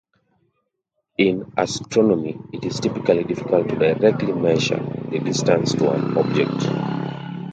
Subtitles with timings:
[1.19, 6.65] In astronomy, it is typically difficult to directly measure the distance to an object.